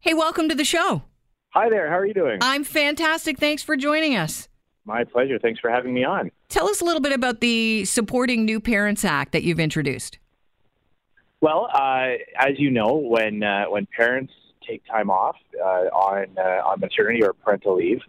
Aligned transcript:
Hey, 0.00 0.14
welcome 0.14 0.48
to 0.48 0.54
the 0.54 0.64
show. 0.64 1.02
Hi 1.50 1.68
there. 1.68 1.88
How 1.88 1.98
are 1.98 2.06
you 2.06 2.14
doing? 2.14 2.38
I'm 2.40 2.62
fantastic. 2.62 3.38
Thanks 3.38 3.64
for 3.64 3.76
joining 3.76 4.14
us. 4.14 4.48
My 4.84 5.02
pleasure. 5.02 5.40
Thanks 5.40 5.58
for 5.58 5.70
having 5.70 5.92
me 5.92 6.04
on. 6.04 6.30
Tell 6.48 6.68
us 6.68 6.80
a 6.80 6.84
little 6.84 7.00
bit 7.00 7.12
about 7.12 7.40
the 7.40 7.84
Supporting 7.84 8.44
New 8.44 8.60
Parents 8.60 9.04
Act 9.04 9.32
that 9.32 9.42
you've 9.42 9.58
introduced. 9.58 10.18
Well, 11.40 11.68
uh, 11.74 12.10
as 12.38 12.58
you 12.58 12.70
know, 12.70 12.94
when 12.94 13.42
uh, 13.42 13.64
when 13.64 13.86
parents 13.86 14.32
take 14.66 14.86
time 14.86 15.10
off 15.10 15.36
uh, 15.60 15.88
on 15.92 16.26
uh, 16.38 16.68
on 16.68 16.78
maternity 16.78 17.24
or 17.24 17.32
parental 17.32 17.76
leave, 17.76 18.00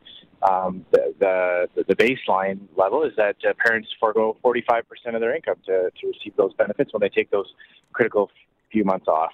um, 0.48 0.86
the, 0.92 1.14
the 1.20 1.84
the 1.88 1.96
baseline 1.96 2.60
level 2.76 3.04
is 3.04 3.14
that 3.18 3.36
uh, 3.48 3.54
parents 3.66 3.90
forego 4.00 4.38
45% 4.44 4.84
of 5.16 5.22
their 5.22 5.36
income 5.36 5.58
to, 5.66 5.90
to 6.00 6.08
receive 6.08 6.36
those 6.38 6.54
benefits 6.54 6.94
when 6.94 7.02
they 7.02 7.10
take 7.10 7.32
those 7.32 7.52
critical 7.94 8.30
few 8.72 8.84
months 8.84 9.08
off, 9.08 9.32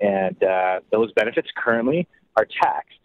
and 0.00 0.42
uh, 0.42 0.80
those 0.92 1.12
benefits 1.12 1.48
currently 1.56 2.06
are 2.36 2.46
taxed. 2.62 2.98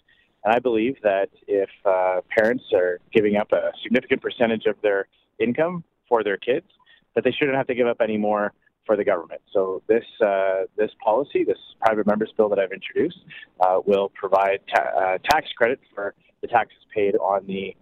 And 0.43 0.53
I 0.53 0.59
believe 0.59 0.97
that 1.03 1.29
if 1.47 1.69
uh, 1.85 2.21
parents 2.35 2.63
are 2.73 2.99
giving 3.13 3.37
up 3.37 3.51
a 3.51 3.71
significant 3.81 4.21
percentage 4.21 4.65
of 4.65 4.75
their 4.81 5.07
income 5.39 5.83
for 6.07 6.23
their 6.23 6.37
kids, 6.37 6.67
that 7.15 7.23
they 7.23 7.31
shouldn't 7.31 7.57
have 7.57 7.67
to 7.67 7.75
give 7.75 7.87
up 7.87 7.97
any 8.01 8.17
more 8.17 8.53
for 8.85 8.97
the 8.97 9.03
government. 9.03 9.41
So 9.53 9.81
this 9.87 10.03
uh, 10.21 10.63
this 10.75 10.91
policy, 11.03 11.43
this 11.43 11.57
private 11.79 12.05
members 12.05 12.31
bill 12.35 12.49
that 12.49 12.59
I've 12.59 12.71
introduced, 12.71 13.19
uh, 13.61 13.79
will 13.85 14.09
provide 14.09 14.59
ta- 14.73 14.81
uh, 14.81 15.17
tax 15.29 15.47
credit 15.55 15.79
for 15.93 16.13
the 16.41 16.47
taxes 16.47 16.77
paid 16.93 17.15
on 17.15 17.45
the 17.47 17.75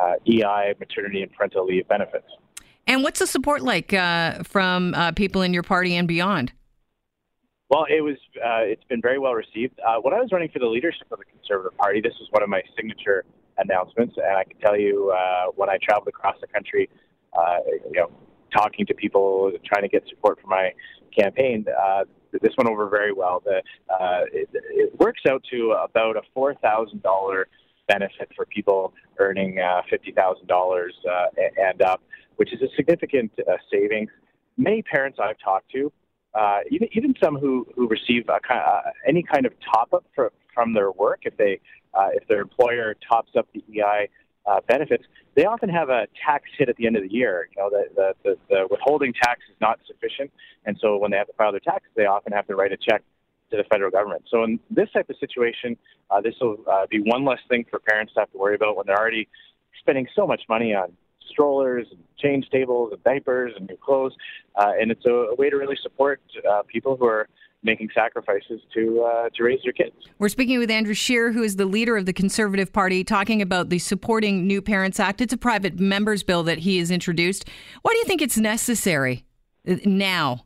uh, 0.00 0.14
EI, 0.26 0.74
maternity 0.78 1.22
and 1.22 1.32
parental 1.32 1.66
leave 1.66 1.86
benefits. 1.88 2.26
And 2.86 3.02
what's 3.02 3.18
the 3.18 3.26
support 3.26 3.62
like 3.62 3.92
uh, 3.92 4.42
from 4.44 4.94
uh, 4.94 5.12
people 5.12 5.42
in 5.42 5.52
your 5.52 5.62
party 5.62 5.96
and 5.96 6.06
beyond? 6.06 6.52
Well, 7.68 7.86
it 7.88 8.00
was. 8.00 8.16
Uh, 8.36 8.62
it's 8.62 8.84
been 8.84 9.02
very 9.02 9.18
well 9.18 9.32
received. 9.32 9.78
Uh, 9.80 9.96
when 10.00 10.14
I 10.14 10.20
was 10.20 10.30
running 10.30 10.50
for 10.50 10.60
the 10.60 10.66
leadership 10.66 11.08
of 11.10 11.18
the 11.18 11.24
Conservative 11.24 11.76
Party, 11.76 12.00
this 12.00 12.14
was 12.20 12.28
one 12.30 12.42
of 12.42 12.48
my 12.48 12.62
signature 12.76 13.24
announcements, 13.58 14.14
and 14.16 14.36
I 14.36 14.44
can 14.44 14.58
tell 14.60 14.78
you 14.78 15.10
uh, 15.10 15.46
when 15.56 15.68
I 15.68 15.78
traveled 15.82 16.08
across 16.08 16.36
the 16.40 16.46
country, 16.46 16.88
uh, 17.36 17.58
you 17.90 18.00
know 18.00 18.10
talking 18.56 18.86
to 18.86 18.94
people, 18.94 19.50
trying 19.64 19.82
to 19.82 19.88
get 19.88 20.04
support 20.08 20.38
for 20.40 20.46
my 20.46 20.70
campaign, 21.18 21.64
uh, 21.68 22.04
this 22.32 22.52
went 22.56 22.70
over 22.70 22.88
very 22.88 23.12
well. 23.12 23.42
The, 23.44 23.62
uh, 23.92 24.20
it, 24.32 24.48
it 24.52 24.98
works 25.00 25.22
out 25.28 25.42
to 25.50 25.72
about 25.72 26.16
a 26.16 26.22
four 26.34 26.54
thousand 26.54 27.02
dollar 27.02 27.48
benefit 27.88 28.30
for 28.36 28.46
people 28.46 28.94
earning 29.18 29.58
uh, 29.58 29.82
fifty 29.90 30.12
thousand 30.12 30.46
dollars 30.46 30.94
uh, 31.10 31.26
and 31.56 31.82
up, 31.82 32.00
which 32.36 32.52
is 32.52 32.60
a 32.62 32.68
significant 32.76 33.32
uh, 33.40 33.56
savings. 33.72 34.10
Many 34.56 34.82
parents 34.82 35.18
I've 35.20 35.38
talked 35.44 35.70
to, 35.72 35.92
uh, 36.36 36.60
even 36.70 36.88
even 36.92 37.14
some 37.22 37.36
who 37.36 37.66
who 37.74 37.88
receive 37.88 38.28
a, 38.28 38.54
uh, 38.54 38.80
any 39.06 39.22
kind 39.22 39.46
of 39.46 39.52
top 39.72 39.92
up 39.94 40.04
for, 40.14 40.32
from 40.54 40.74
their 40.74 40.92
work, 40.92 41.20
if 41.22 41.36
they 41.36 41.60
uh, 41.94 42.08
if 42.12 42.26
their 42.28 42.42
employer 42.42 42.94
tops 43.08 43.32
up 43.36 43.48
the 43.54 43.64
EI 43.72 44.08
uh, 44.46 44.60
benefits, 44.68 45.04
they 45.34 45.44
often 45.44 45.68
have 45.68 45.88
a 45.88 46.06
tax 46.24 46.44
hit 46.58 46.68
at 46.68 46.76
the 46.76 46.86
end 46.86 46.96
of 46.96 47.02
the 47.02 47.12
year. 47.12 47.48
You 47.56 47.62
know, 47.62 47.70
the, 47.70 47.84
the, 47.94 48.14
the, 48.22 48.38
the 48.48 48.68
withholding 48.70 49.12
tax 49.12 49.40
is 49.50 49.56
not 49.60 49.80
sufficient, 49.86 50.30
and 50.66 50.76
so 50.80 50.98
when 50.98 51.10
they 51.10 51.16
have 51.16 51.26
to 51.26 51.32
file 51.32 51.52
their 51.52 51.60
taxes, 51.60 51.90
they 51.96 52.06
often 52.06 52.32
have 52.32 52.46
to 52.48 52.54
write 52.54 52.72
a 52.72 52.76
check 52.76 53.02
to 53.50 53.56
the 53.56 53.64
federal 53.64 53.90
government. 53.90 54.24
So 54.30 54.44
in 54.44 54.60
this 54.70 54.90
type 54.92 55.08
of 55.08 55.16
situation, 55.18 55.76
uh, 56.10 56.20
this 56.20 56.34
will 56.40 56.58
uh, 56.70 56.86
be 56.90 57.00
one 57.00 57.24
less 57.24 57.38
thing 57.48 57.64
for 57.70 57.78
parents 57.78 58.12
to 58.14 58.20
have 58.20 58.32
to 58.32 58.38
worry 58.38 58.56
about 58.56 58.76
when 58.76 58.86
they're 58.86 58.98
already 58.98 59.28
spending 59.80 60.06
so 60.14 60.26
much 60.26 60.42
money 60.48 60.74
on 60.74 60.92
strollers 61.28 61.86
and 61.90 62.00
change 62.18 62.48
tables 62.50 62.92
and 62.92 63.02
diapers 63.04 63.52
and 63.56 63.68
new 63.68 63.76
clothes, 63.76 64.14
uh, 64.56 64.72
and 64.80 64.90
it's 64.90 65.04
a, 65.06 65.10
a 65.10 65.34
way 65.34 65.50
to 65.50 65.56
really 65.56 65.76
support 65.82 66.20
uh, 66.48 66.62
people 66.66 66.96
who 66.96 67.06
are 67.06 67.28
making 67.62 67.88
sacrifices 67.94 68.60
to 68.72 69.02
uh, 69.02 69.28
to 69.34 69.42
raise 69.42 69.60
their 69.64 69.72
kids. 69.72 69.94
We're 70.18 70.28
speaking 70.28 70.58
with 70.58 70.70
Andrew 70.70 70.94
Scheer, 70.94 71.32
who 71.32 71.42
is 71.42 71.56
the 71.56 71.66
leader 71.66 71.96
of 71.96 72.06
the 72.06 72.12
Conservative 72.12 72.72
Party, 72.72 73.04
talking 73.04 73.42
about 73.42 73.68
the 73.68 73.78
Supporting 73.78 74.46
New 74.46 74.62
Parents 74.62 75.00
Act. 75.00 75.20
It's 75.20 75.32
a 75.32 75.36
private 75.36 75.78
members 75.78 76.22
bill 76.22 76.42
that 76.44 76.58
he 76.58 76.78
has 76.78 76.90
introduced. 76.90 77.48
Why 77.82 77.92
do 77.92 77.98
you 77.98 78.04
think 78.04 78.22
it's 78.22 78.38
necessary 78.38 79.24
uh, 79.68 79.76
now? 79.84 80.44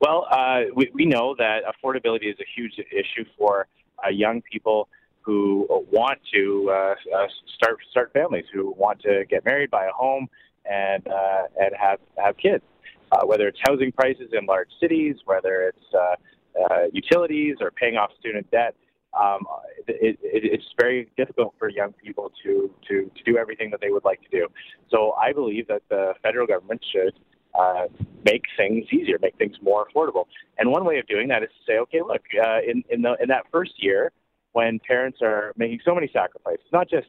Well, 0.00 0.26
uh, 0.30 0.62
we, 0.74 0.90
we 0.94 1.04
know 1.06 1.36
that 1.38 1.60
affordability 1.64 2.28
is 2.28 2.36
a 2.40 2.46
huge 2.56 2.72
issue 2.78 3.24
for 3.38 3.68
uh, 4.04 4.08
young 4.10 4.42
people 4.42 4.88
who 5.22 5.66
want 5.90 6.18
to 6.34 6.70
uh, 6.70 6.94
uh, 7.16 7.26
start 7.56 7.78
start 7.90 8.12
families, 8.12 8.44
who 8.52 8.74
want 8.76 9.00
to 9.02 9.24
get 9.30 9.44
married, 9.44 9.70
buy 9.70 9.86
a 9.86 9.92
home, 9.92 10.28
and 10.70 11.06
uh, 11.06 11.42
and 11.58 11.72
have 11.78 12.00
have 12.16 12.36
kids 12.36 12.64
uh, 13.12 13.26
whether 13.26 13.46
it's 13.46 13.58
housing 13.66 13.92
prices 13.92 14.30
in 14.32 14.46
large 14.46 14.68
cities, 14.80 15.16
whether 15.26 15.68
it's 15.68 15.94
uh, 15.94 16.16
uh, 16.64 16.84
utilities 16.92 17.56
or 17.60 17.70
paying 17.70 17.96
off 17.96 18.10
student 18.18 18.50
debt. 18.50 18.74
Um, 19.18 19.46
it, 19.86 20.18
it, 20.22 20.44
it's 20.44 20.64
very 20.80 21.10
difficult 21.18 21.54
for 21.58 21.68
young 21.68 21.92
people 21.92 22.32
to, 22.42 22.70
to, 22.88 23.10
to 23.14 23.22
do 23.24 23.36
everything 23.36 23.70
that 23.70 23.80
they 23.82 23.90
would 23.90 24.04
like 24.04 24.22
to 24.22 24.28
do. 24.30 24.48
So 24.90 25.12
I 25.20 25.34
believe 25.34 25.68
that 25.68 25.82
the 25.90 26.14
federal 26.22 26.46
government 26.46 26.82
should 26.90 27.12
uh, 27.54 27.88
make 28.24 28.44
things 28.56 28.86
easier, 28.90 29.18
make 29.20 29.36
things 29.36 29.56
more 29.60 29.86
affordable. 29.86 30.24
And 30.56 30.70
one 30.70 30.86
way 30.86 30.98
of 30.98 31.06
doing 31.06 31.28
that 31.28 31.42
is 31.42 31.50
to 31.50 31.72
say, 31.72 31.78
okay, 31.80 32.00
look, 32.00 32.22
uh, 32.42 32.60
in 32.66 32.82
in, 32.88 33.02
the, 33.02 33.16
in 33.20 33.28
that 33.28 33.44
first 33.52 33.72
year, 33.76 34.12
when 34.52 34.78
parents 34.80 35.18
are 35.22 35.52
making 35.56 35.80
so 35.84 35.94
many 35.94 36.08
sacrifices, 36.12 36.64
not 36.72 36.88
just 36.88 37.08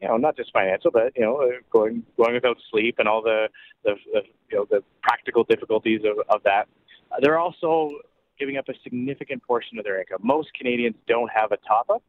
you 0.00 0.06
know, 0.06 0.16
not 0.16 0.36
just 0.36 0.52
financial, 0.52 0.90
but 0.90 1.12
you 1.16 1.22
know, 1.22 1.50
going 1.70 2.02
going 2.16 2.34
without 2.34 2.56
sleep 2.70 2.96
and 2.98 3.08
all 3.08 3.22
the 3.22 3.48
the, 3.84 3.94
the 4.12 4.20
you 4.50 4.58
know 4.58 4.66
the 4.70 4.82
practical 5.02 5.44
difficulties 5.44 6.02
of, 6.04 6.18
of 6.28 6.42
that. 6.44 6.68
Uh, 7.10 7.16
they're 7.20 7.38
also 7.38 7.90
giving 8.38 8.56
up 8.56 8.68
a 8.68 8.74
significant 8.84 9.42
portion 9.42 9.78
of 9.78 9.84
their 9.84 9.98
income. 9.98 10.20
Most 10.22 10.54
Canadians 10.54 10.94
don't 11.08 11.30
have 11.32 11.50
a 11.50 11.56
top 11.66 11.90
up, 11.90 12.02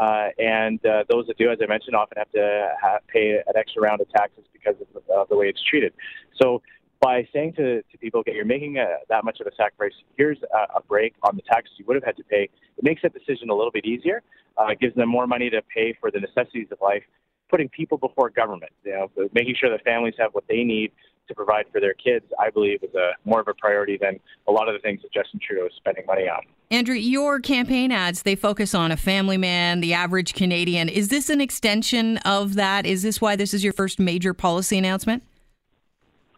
uh, 0.00 0.28
and 0.38 0.84
uh, 0.86 1.04
those 1.10 1.26
that 1.26 1.36
do, 1.36 1.50
as 1.50 1.58
I 1.62 1.66
mentioned, 1.66 1.94
often 1.94 2.16
have 2.16 2.30
to 2.32 2.74
have, 2.82 3.06
pay 3.08 3.32
an 3.32 3.56
extra 3.56 3.82
round 3.82 4.00
of 4.00 4.08
taxes 4.10 4.44
because 4.52 4.76
of 4.80 5.02
uh, 5.14 5.24
the 5.28 5.36
way 5.36 5.48
it's 5.48 5.62
treated. 5.62 5.92
So. 6.40 6.62
By 7.04 7.28
saying 7.34 7.52
to, 7.58 7.82
to 7.82 7.98
people, 7.98 8.20
okay, 8.20 8.32
you're 8.32 8.46
making 8.46 8.78
a, 8.78 8.86
that 9.10 9.26
much 9.26 9.38
of 9.40 9.46
a 9.46 9.54
sacrifice, 9.56 9.92
here's 10.16 10.38
a, 10.42 10.78
a 10.78 10.82
break 10.88 11.12
on 11.22 11.36
the 11.36 11.42
taxes 11.42 11.74
you 11.76 11.84
would 11.86 11.96
have 11.96 12.04
had 12.04 12.16
to 12.16 12.24
pay, 12.24 12.44
it 12.78 12.82
makes 12.82 13.02
that 13.02 13.12
decision 13.12 13.50
a 13.50 13.54
little 13.54 13.70
bit 13.70 13.84
easier. 13.84 14.22
Uh, 14.56 14.68
it 14.68 14.80
gives 14.80 14.94
them 14.94 15.10
more 15.10 15.26
money 15.26 15.50
to 15.50 15.60
pay 15.74 15.94
for 16.00 16.10
the 16.10 16.18
necessities 16.18 16.68
of 16.72 16.78
life 16.80 17.02
putting 17.50 17.68
people 17.68 17.98
before 17.98 18.30
government. 18.30 18.72
You 18.84 18.92
know, 18.92 19.28
making 19.34 19.54
sure 19.60 19.68
that 19.68 19.84
families 19.84 20.14
have 20.18 20.32
what 20.32 20.44
they 20.48 20.64
need 20.64 20.92
to 21.28 21.34
provide 21.34 21.66
for 21.70 21.78
their 21.78 21.92
kids, 21.92 22.24
I 22.40 22.48
believe, 22.48 22.82
is 22.82 22.94
a 22.94 23.10
more 23.26 23.40
of 23.40 23.48
a 23.48 23.54
priority 23.54 23.98
than 24.00 24.18
a 24.48 24.52
lot 24.52 24.68
of 24.68 24.74
the 24.74 24.80
things 24.80 25.02
that 25.02 25.12
Justin 25.12 25.40
Trudeau 25.46 25.66
is 25.66 25.72
spending 25.76 26.06
money 26.06 26.26
on. 26.26 26.40
Andrew, 26.70 26.94
your 26.94 27.38
campaign 27.38 27.92
ads 27.92 28.22
they 28.22 28.34
focus 28.34 28.74
on 28.74 28.90
a 28.90 28.96
family 28.96 29.36
man, 29.36 29.80
the 29.80 29.92
average 29.92 30.32
Canadian. 30.32 30.88
Is 30.88 31.08
this 31.08 31.28
an 31.28 31.42
extension 31.42 32.16
of 32.18 32.54
that? 32.54 32.86
Is 32.86 33.02
this 33.02 33.20
why 33.20 33.36
this 33.36 33.52
is 33.52 33.62
your 33.62 33.74
first 33.74 34.00
major 34.00 34.32
policy 34.32 34.78
announcement? 34.78 35.22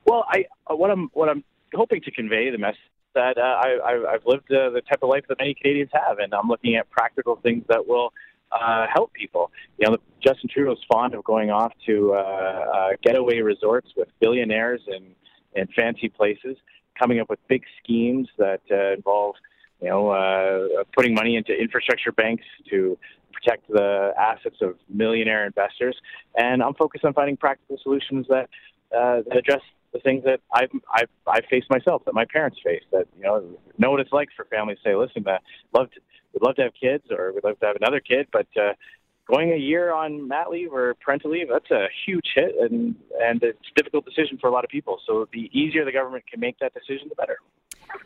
Well, 0.06 0.24
I 0.28 0.44
uh, 0.66 0.76
what 0.76 0.90
I'm 0.90 1.10
what 1.12 1.28
I'm 1.28 1.44
hoping 1.74 2.00
to 2.02 2.10
convey 2.10 2.50
the 2.50 2.58
message 2.58 2.78
that 3.14 3.38
uh, 3.38 3.40
I, 3.40 4.14
I've 4.14 4.26
lived 4.26 4.52
uh, 4.52 4.70
the 4.70 4.82
type 4.82 5.02
of 5.02 5.08
life 5.08 5.24
that 5.28 5.38
many 5.38 5.54
Canadians 5.54 5.90
have, 5.92 6.18
and 6.18 6.32
I'm 6.32 6.48
looking 6.48 6.76
at 6.76 6.88
practical 6.90 7.36
things 7.36 7.64
that 7.68 7.88
will 7.88 8.12
uh, 8.52 8.86
help 8.92 9.12
people. 9.14 9.50
You 9.78 9.90
know, 9.90 9.96
Justin 10.24 10.48
Trudeau 10.52 10.72
is 10.72 10.78
fond 10.90 11.14
of 11.14 11.24
going 11.24 11.50
off 11.50 11.72
to 11.86 12.14
uh, 12.14 12.16
uh, 12.18 12.88
getaway 13.02 13.38
resorts 13.40 13.88
with 13.96 14.08
billionaires 14.20 14.80
and 14.86 15.14
and 15.56 15.68
fancy 15.74 16.08
places, 16.08 16.56
coming 16.98 17.18
up 17.18 17.28
with 17.30 17.40
big 17.48 17.62
schemes 17.82 18.28
that 18.38 18.60
uh, 18.70 18.92
involve, 18.92 19.34
you 19.80 19.88
know, 19.88 20.10
uh, 20.10 20.84
putting 20.94 21.14
money 21.14 21.36
into 21.36 21.52
infrastructure 21.52 22.12
banks 22.12 22.44
to 22.70 22.96
protect 23.32 23.66
the 23.68 24.12
assets 24.18 24.56
of 24.60 24.76
millionaire 24.88 25.46
investors. 25.46 25.96
And 26.36 26.62
I'm 26.62 26.74
focused 26.74 27.04
on 27.04 27.14
finding 27.14 27.36
practical 27.36 27.78
solutions 27.82 28.26
that 28.28 28.48
uh, 28.96 29.22
that 29.28 29.38
address 29.38 29.62
the 29.96 30.02
things 30.02 30.24
that 30.24 30.40
I've, 30.52 30.70
I've 30.92 31.08
I've 31.26 31.44
faced 31.50 31.70
myself, 31.70 32.02
that 32.04 32.14
my 32.14 32.24
parents 32.30 32.58
faced. 32.62 32.86
That 32.92 33.06
you 33.16 33.24
know 33.24 33.44
know 33.78 33.90
what 33.90 34.00
it's 34.00 34.12
like 34.12 34.28
for 34.36 34.44
families 34.46 34.78
to 34.84 34.90
say, 34.90 34.94
listen, 34.94 35.26
uh, 35.26 35.38
love 35.74 35.90
to, 35.92 36.00
we'd 36.32 36.42
love 36.46 36.56
to 36.56 36.62
have 36.62 36.72
kids 36.78 37.04
or 37.10 37.32
we'd 37.32 37.44
love 37.44 37.58
to 37.60 37.66
have 37.66 37.76
another 37.76 38.00
kid, 38.00 38.26
but 38.32 38.46
uh, 38.60 38.72
going 39.26 39.52
a 39.52 39.56
year 39.56 39.92
on 39.92 40.28
mat 40.28 40.50
leave 40.50 40.72
or 40.72 40.94
parental 40.94 41.30
leave, 41.30 41.48
that's 41.50 41.70
a 41.70 41.86
huge 42.06 42.26
hit, 42.34 42.54
and 42.60 42.94
and 43.20 43.42
it's 43.42 43.58
a 43.58 43.74
difficult 43.74 44.04
decision 44.04 44.38
for 44.40 44.48
a 44.48 44.52
lot 44.52 44.64
of 44.64 44.70
people. 44.70 44.98
So 45.06 45.28
the 45.32 45.50
easier 45.52 45.84
the 45.84 45.92
government 45.92 46.24
can 46.30 46.40
make 46.40 46.58
that 46.60 46.72
decision, 46.74 47.08
the 47.08 47.14
better. 47.14 47.38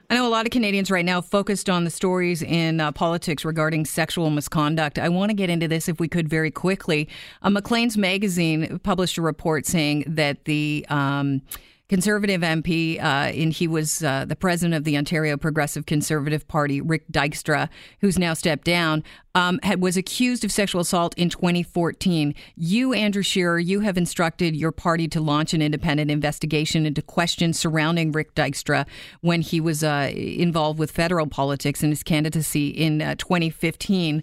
I 0.09 0.15
know 0.15 0.27
a 0.27 0.29
lot 0.29 0.45
of 0.45 0.53
Canadians 0.53 0.91
right 0.91 1.05
now 1.05 1.21
focused 1.21 1.71
on 1.71 1.85
the 1.85 1.91
stories 1.91 2.43
in 2.43 2.81
uh, 2.81 2.93
politics 2.93 3.45
regarding 3.45 3.85
sexual 3.85 4.29
misconduct. 4.31 4.99
I 4.99 5.09
want 5.09 5.31
to 5.31 5.35
get 5.35 5.51
into 5.51 5.69
this 5.69 5.89
if 5.89 6.01
we 6.01 6.09
could 6.09 6.29
very 6.29 6.51
quickly. 6.51 7.09
Uh, 7.43 7.51
Maclean's 7.51 7.97
magazine 7.97 8.79
published 8.81 9.19
a 9.19 9.23
report 9.23 9.67
saying 9.67 10.05
that 10.07 10.45
the 10.45 10.85
um, 10.89 11.43
Conservative 11.91 12.43
MP, 12.43 12.99
uh, 12.99 13.33
and 13.35 13.53
he 13.53 13.67
was 13.67 14.05
uh, 14.05 14.25
the 14.25 14.37
president 14.37 14.75
of 14.75 14.85
the 14.85 14.97
Ontario 14.97 15.37
Progressive 15.37 15.87
Conservative 15.87 16.47
Party, 16.47 16.81
Rick 16.81 17.11
Dykstra, 17.11 17.69
who's 18.01 18.17
now 18.17 18.33
stepped 18.33 18.63
down, 18.63 19.03
um, 19.35 19.59
had, 19.65 19.83
was 19.83 19.97
accused 19.97 20.45
of 20.45 20.53
sexual 20.53 20.83
assault 20.83 21.19
in 21.19 21.31
2014. 21.31 22.33
You, 22.55 22.93
Andrew 22.93 23.25
Scheer, 23.25 23.59
you 23.59 23.81
have 23.81 23.99
instructed 23.99 24.55
your 24.55 24.71
party 24.71 25.09
to 25.09 25.21
launch 25.21 25.53
an 25.53 25.61
independent 25.61 26.13
investigation 26.13 26.87
into 26.87 27.03
questions 27.03 27.59
surrounding 27.59 28.13
Rick 28.13 28.37
Dykstra 28.37 28.87
when 29.21 29.41
he 29.41 29.61
was 29.61 29.83
uh, 29.83 30.13
involved 30.15 30.79
with 30.79 30.93
federal 30.93 31.27
politics 31.27 31.83
in 31.83 31.91
his 31.91 32.05
candidacy 32.05 32.69
in 32.69 33.03
uh, 33.03 33.17
2015. 33.17 34.23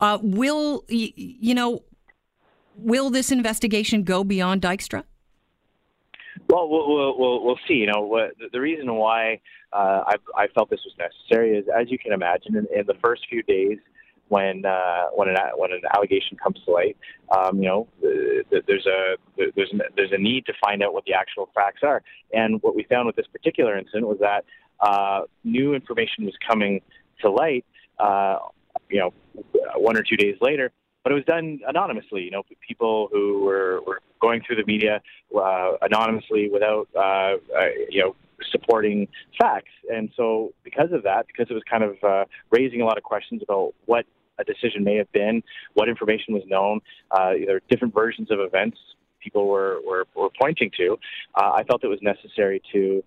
Uh, 0.00 0.18
will 0.20 0.84
you 0.88 1.54
know? 1.54 1.82
Will 2.76 3.08
this 3.08 3.32
investigation 3.32 4.02
go 4.02 4.22
beyond 4.22 4.60
Dykstra? 4.60 5.04
Well, 6.48 6.68
we'll, 6.68 7.18
we'll, 7.18 7.44
we'll 7.44 7.58
see. 7.66 7.74
You 7.74 7.86
know, 7.86 8.02
what, 8.02 8.32
the 8.52 8.60
reason 8.60 8.94
why 8.94 9.40
uh, 9.72 10.04
I, 10.06 10.14
I 10.36 10.46
felt 10.48 10.70
this 10.70 10.80
was 10.84 10.94
necessary 10.98 11.58
is, 11.58 11.66
as 11.68 11.90
you 11.90 11.98
can 11.98 12.12
imagine, 12.12 12.56
in, 12.56 12.66
in 12.74 12.86
the 12.86 12.94
first 13.02 13.22
few 13.28 13.42
days 13.42 13.78
when 14.28 14.64
uh, 14.64 15.06
when 15.14 15.28
an 15.28 15.36
when 15.56 15.72
an 15.72 15.82
allegation 15.94 16.36
comes 16.36 16.58
to 16.64 16.72
light, 16.72 16.96
um, 17.36 17.62
you 17.62 17.68
know, 17.68 17.88
there's 18.00 18.86
a 18.86 19.16
there's 19.36 19.72
there's 19.96 20.12
a 20.12 20.18
need 20.18 20.46
to 20.46 20.52
find 20.64 20.82
out 20.82 20.92
what 20.92 21.04
the 21.04 21.14
actual 21.14 21.48
facts 21.54 21.80
are. 21.82 22.02
And 22.32 22.60
what 22.62 22.74
we 22.74 22.84
found 22.84 23.06
with 23.06 23.16
this 23.16 23.26
particular 23.28 23.78
incident 23.78 24.06
was 24.06 24.18
that 24.20 24.44
uh, 24.80 25.22
new 25.44 25.74
information 25.74 26.24
was 26.24 26.34
coming 26.46 26.80
to 27.20 27.30
light. 27.30 27.64
Uh, 27.98 28.38
you 28.90 28.98
know, 29.00 29.14
one 29.76 29.96
or 29.96 30.02
two 30.02 30.16
days 30.16 30.36
later, 30.40 30.70
but 31.06 31.12
it 31.12 31.14
was 31.14 31.24
done 31.24 31.60
anonymously. 31.68 32.22
You 32.22 32.32
know, 32.32 32.42
people 32.66 33.08
who 33.12 33.44
were, 33.44 33.80
were 33.86 34.00
going 34.20 34.42
through 34.44 34.56
the 34.56 34.64
media 34.66 35.00
uh, 35.40 35.74
anonymously 35.80 36.50
without, 36.52 36.88
uh, 36.96 36.98
uh, 36.98 37.36
you 37.88 38.02
know, 38.02 38.16
supporting 38.50 39.06
facts. 39.40 39.70
And 39.88 40.10
so, 40.16 40.52
because 40.64 40.90
of 40.90 41.04
that, 41.04 41.28
because 41.28 41.46
it 41.48 41.54
was 41.54 41.62
kind 41.70 41.84
of 41.84 41.94
uh, 42.02 42.24
raising 42.50 42.80
a 42.80 42.84
lot 42.84 42.98
of 42.98 43.04
questions 43.04 43.40
about 43.40 43.72
what 43.84 44.04
a 44.40 44.42
decision 44.42 44.82
may 44.82 44.96
have 44.96 45.10
been, 45.12 45.44
what 45.74 45.88
information 45.88 46.34
was 46.34 46.42
known, 46.48 46.80
uh, 47.12 47.34
there 47.46 47.54
are 47.54 47.62
different 47.70 47.94
versions 47.94 48.32
of 48.32 48.40
events 48.40 48.76
people 49.20 49.46
were, 49.46 49.78
were, 49.86 50.06
were 50.14 50.30
pointing 50.40 50.70
to, 50.76 50.98
uh, 51.34 51.50
I 51.54 51.64
felt 51.64 51.82
it 51.82 51.88
was 51.88 51.98
necessary 52.02 52.62
to 52.72 53.02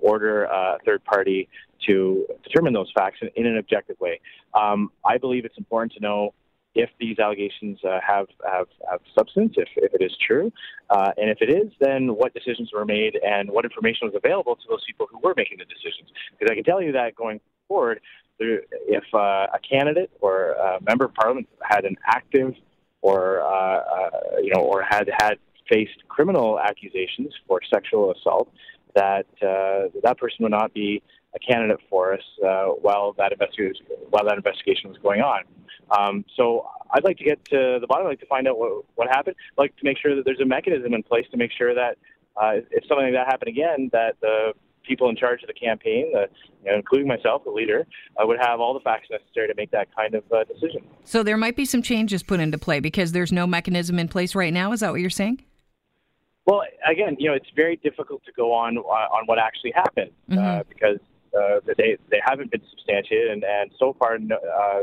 order 0.00 0.44
a 0.44 0.78
third 0.84 1.02
party 1.04 1.48
to 1.86 2.26
determine 2.44 2.72
those 2.72 2.90
facts 2.94 3.18
in, 3.22 3.30
in 3.36 3.46
an 3.46 3.56
objective 3.58 3.98
way. 4.00 4.20
Um, 4.54 4.90
I 5.04 5.18
believe 5.18 5.44
it's 5.44 5.56
important 5.58 5.92
to 5.94 6.00
know 6.00 6.34
if 6.74 6.90
these 6.98 7.18
allegations 7.18 7.78
uh, 7.84 7.98
have, 8.06 8.26
have, 8.46 8.66
have 8.90 9.00
substance, 9.16 9.54
if, 9.56 9.68
if 9.76 9.92
it 9.94 10.02
is 10.02 10.12
true. 10.26 10.52
Uh, 10.90 11.12
and 11.16 11.28
if 11.30 11.38
it 11.40 11.50
is, 11.50 11.70
then 11.80 12.14
what 12.14 12.32
decisions 12.34 12.70
were 12.72 12.84
made 12.84 13.18
and 13.24 13.50
what 13.50 13.64
information 13.64 14.08
was 14.08 14.14
available 14.14 14.56
to 14.56 14.62
those 14.68 14.82
people 14.86 15.06
who 15.10 15.18
were 15.18 15.34
making 15.36 15.58
the 15.58 15.64
decisions. 15.64 16.08
Because 16.38 16.50
I 16.50 16.54
can 16.54 16.64
tell 16.64 16.80
you 16.80 16.92
that 16.92 17.14
going 17.14 17.40
forward, 17.68 18.00
there, 18.38 18.62
if 18.88 19.04
uh, 19.12 19.46
a 19.52 19.58
candidate 19.68 20.10
or 20.20 20.52
a 20.52 20.78
member 20.82 21.04
of 21.04 21.14
parliament 21.14 21.48
had 21.62 21.84
an 21.84 21.96
active 22.06 22.54
or, 23.02 23.42
uh, 23.42 23.46
uh, 23.46 24.10
you 24.42 24.52
know, 24.54 24.60
or 24.60 24.82
had 24.82 25.10
had 25.18 25.34
faced 25.70 26.06
criminal 26.08 26.58
accusations 26.58 27.32
for 27.46 27.60
sexual 27.72 28.12
assault, 28.12 28.52
that 28.94 29.26
uh, 29.42 29.88
that 30.02 30.16
person 30.18 30.38
would 30.40 30.52
not 30.52 30.72
be 30.72 31.02
a 31.34 31.38
candidate 31.38 31.80
for 31.88 32.14
us 32.14 32.22
uh, 32.46 32.66
while 32.66 33.12
that 33.14 33.32
investigation 33.32 33.86
while 34.10 34.24
that 34.24 34.36
investigation 34.36 34.90
was 34.90 34.98
going 34.98 35.20
on. 35.20 35.42
Um, 35.90 36.24
so 36.36 36.68
I'd 36.92 37.04
like 37.04 37.18
to 37.18 37.24
get 37.24 37.44
to 37.46 37.78
the 37.80 37.86
bottom. 37.86 38.06
I'd 38.06 38.10
like 38.10 38.20
to 38.20 38.26
find 38.26 38.46
out 38.48 38.58
what, 38.58 38.84
what 38.94 39.08
happened. 39.08 39.36
I'd 39.52 39.60
like 39.60 39.76
to 39.76 39.84
make 39.84 39.98
sure 39.98 40.14
that 40.14 40.24
there's 40.24 40.40
a 40.40 40.46
mechanism 40.46 40.94
in 40.94 41.02
place 41.02 41.26
to 41.30 41.36
make 41.36 41.50
sure 41.56 41.74
that 41.74 41.96
uh, 42.36 42.60
if 42.70 42.84
something 42.86 43.06
like 43.06 43.14
that 43.14 43.26
happened 43.26 43.48
again, 43.48 43.90
that 43.92 44.16
the 44.20 44.52
people 44.86 45.08
in 45.08 45.16
charge 45.16 45.42
of 45.42 45.46
the 45.46 45.54
campaign, 45.54 46.12
the, 46.12 46.28
you 46.64 46.70
know, 46.70 46.76
including 46.76 47.06
myself, 47.06 47.44
the 47.44 47.50
leader, 47.50 47.86
uh, 48.16 48.26
would 48.26 48.38
have 48.40 48.60
all 48.60 48.74
the 48.74 48.80
facts 48.80 49.08
necessary 49.10 49.48
to 49.48 49.54
make 49.56 49.70
that 49.70 49.94
kind 49.94 50.14
of 50.14 50.24
uh, 50.32 50.44
decision. 50.44 50.82
So 51.04 51.22
there 51.22 51.36
might 51.36 51.56
be 51.56 51.64
some 51.64 51.82
changes 51.82 52.22
put 52.22 52.40
into 52.40 52.58
play 52.58 52.80
because 52.80 53.12
there's 53.12 53.32
no 53.32 53.46
mechanism 53.46 53.98
in 53.98 54.08
place 54.08 54.34
right 54.34 54.52
now. 54.52 54.72
Is 54.72 54.80
that 54.80 54.90
what 54.90 55.00
you're 55.00 55.10
saying? 55.10 55.44
Well, 56.46 56.62
again, 56.90 57.16
you 57.18 57.28
know, 57.28 57.34
it's 57.34 57.50
very 57.54 57.76
difficult 57.76 58.24
to 58.24 58.32
go 58.32 58.52
on 58.52 58.76
uh, 58.76 58.80
on 58.80 59.26
what 59.26 59.38
actually 59.38 59.72
happened 59.74 60.10
uh, 60.30 60.34
mm-hmm. 60.34 60.44
uh, 60.44 60.62
because 60.68 60.98
uh, 61.38 61.60
they 61.78 61.96
they 62.10 62.20
haven't 62.24 62.50
been 62.50 62.62
substantiated, 62.70 63.30
and, 63.30 63.44
and 63.44 63.70
so 63.78 63.96
far, 63.98 64.16
uh, 64.16 64.80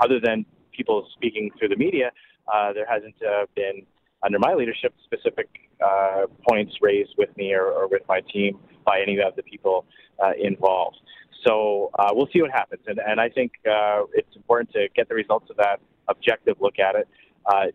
other 0.00 0.18
than 0.20 0.44
people 0.72 1.06
speaking 1.14 1.50
through 1.58 1.68
the 1.68 1.76
media, 1.76 2.10
uh, 2.52 2.72
there 2.72 2.86
hasn't 2.86 3.14
uh, 3.22 3.46
been 3.54 3.86
under 4.24 4.38
my 4.38 4.54
leadership 4.54 4.94
specific 5.04 5.48
uh, 5.84 6.26
points 6.48 6.74
raised 6.80 7.14
with 7.18 7.36
me 7.36 7.52
or, 7.52 7.66
or 7.66 7.88
with 7.88 8.02
my 8.08 8.20
team 8.32 8.58
by 8.84 9.00
any 9.00 9.18
of 9.20 9.34
the 9.36 9.42
people 9.42 9.84
uh, 10.22 10.30
involved. 10.40 10.98
So 11.46 11.90
uh, 11.98 12.10
we'll 12.12 12.28
see 12.32 12.40
what 12.40 12.52
happens, 12.52 12.82
and, 12.86 13.00
and 13.04 13.20
I 13.20 13.28
think 13.28 13.52
uh, 13.66 14.02
it's 14.14 14.34
important 14.36 14.70
to 14.72 14.88
get 14.94 15.08
the 15.08 15.14
results 15.14 15.50
of 15.50 15.56
that 15.56 15.80
objective 16.08 16.56
look 16.60 16.78
at 16.78 16.94
it. 16.94 17.08
Uh, 17.46 17.66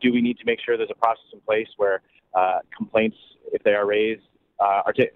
do 0.00 0.12
we 0.12 0.20
need 0.20 0.38
to 0.38 0.44
make 0.44 0.60
sure 0.64 0.76
there's 0.76 0.90
a 0.90 0.94
process 0.94 1.24
in 1.32 1.40
place 1.40 1.68
where 1.76 2.02
uh, 2.34 2.58
complaints, 2.76 3.16
if 3.52 3.62
they 3.64 3.72
are 3.72 3.86
raised, 3.86 4.22
uh, 4.60 4.82
are 4.86 4.92
to, 4.92 5.06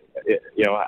you 0.56 0.64
know 0.64 0.80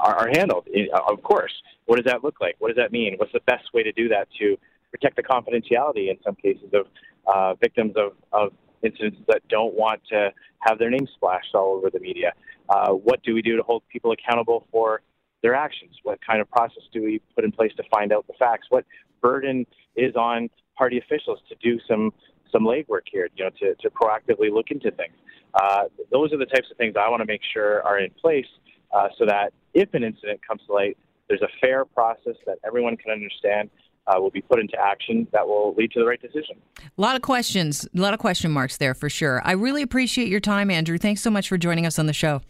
are, 0.00 0.14
are 0.14 0.28
handled? 0.28 0.66
Of 1.08 1.22
course. 1.22 1.52
What 1.86 1.96
does 1.96 2.06
that 2.06 2.24
look 2.24 2.40
like? 2.40 2.56
What 2.58 2.68
does 2.68 2.76
that 2.76 2.92
mean? 2.92 3.14
What's 3.16 3.32
the 3.32 3.40
best 3.46 3.72
way 3.74 3.82
to 3.82 3.92
do 3.92 4.08
that 4.08 4.28
to 4.38 4.56
protect 4.90 5.16
the 5.16 5.22
confidentiality 5.22 6.10
in 6.10 6.16
some 6.24 6.34
cases 6.34 6.70
of 6.72 6.86
uh, 7.26 7.54
victims 7.54 7.94
of, 7.96 8.12
of 8.32 8.52
incidents 8.82 9.18
that 9.28 9.46
don't 9.48 9.74
want 9.74 10.00
to 10.10 10.32
have 10.60 10.78
their 10.78 10.90
name 10.90 11.06
splashed 11.14 11.54
all 11.54 11.76
over 11.76 11.90
the 11.90 12.00
media? 12.00 12.32
Uh, 12.68 12.92
what 12.92 13.22
do 13.22 13.34
we 13.34 13.42
do 13.42 13.56
to 13.56 13.62
hold 13.62 13.82
people 13.88 14.12
accountable 14.12 14.66
for 14.70 15.02
their 15.42 15.54
actions? 15.54 15.96
What 16.02 16.18
kind 16.24 16.40
of 16.40 16.50
process 16.50 16.82
do 16.92 17.02
we 17.02 17.20
put 17.34 17.44
in 17.44 17.52
place 17.52 17.72
to 17.76 17.82
find 17.90 18.12
out 18.12 18.26
the 18.26 18.34
facts? 18.38 18.66
What 18.70 18.84
burden 19.20 19.66
is 19.96 20.14
on 20.16 20.48
party 20.76 20.98
officials 20.98 21.40
to 21.48 21.56
do 21.62 21.78
some 21.88 22.12
some 22.52 22.64
legwork 22.64 23.02
here, 23.12 23.28
you 23.36 23.44
know, 23.44 23.50
to, 23.60 23.76
to 23.76 23.90
proactively 23.90 24.52
look 24.52 24.72
into 24.72 24.90
things. 24.90 25.14
Uh, 25.54 25.84
those 26.10 26.32
are 26.32 26.36
the 26.36 26.46
types 26.46 26.68
of 26.68 26.76
things 26.76 26.94
I 26.98 27.08
want 27.08 27.20
to 27.20 27.26
make 27.26 27.42
sure 27.52 27.80
are 27.84 28.00
in 28.00 28.10
place 28.20 28.46
uh, 28.92 29.08
so 29.18 29.26
that 29.26 29.52
if 29.74 29.92
an 29.94 30.04
incident 30.04 30.40
comes 30.46 30.60
to 30.66 30.72
light, 30.72 30.96
there's 31.28 31.42
a 31.42 31.48
fair 31.60 31.84
process 31.84 32.36
that 32.46 32.58
everyone 32.64 32.96
can 32.96 33.12
understand. 33.12 33.70
Uh, 34.06 34.18
will 34.18 34.30
be 34.30 34.40
put 34.40 34.58
into 34.58 34.76
action 34.80 35.28
that 35.30 35.46
will 35.46 35.72
lead 35.74 35.92
to 35.92 36.00
the 36.00 36.06
right 36.06 36.20
decision. 36.20 36.56
A 36.78 37.00
lot 37.00 37.14
of 37.14 37.22
questions, 37.22 37.86
a 37.94 38.00
lot 38.00 38.12
of 38.12 38.18
question 38.18 38.50
marks 38.50 38.76
there 38.78 38.94
for 38.94 39.08
sure. 39.08 39.40
I 39.44 39.52
really 39.52 39.82
appreciate 39.82 40.26
your 40.28 40.40
time, 40.40 40.68
Andrew. 40.70 40.98
Thanks 40.98 41.20
so 41.20 41.30
much 41.30 41.48
for 41.48 41.58
joining 41.58 41.86
us 41.86 41.96
on 41.96 42.06
the 42.06 42.12
show. 42.12 42.40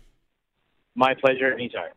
My 0.95 1.13
pleasure, 1.13 1.53
anytime. 1.53 1.91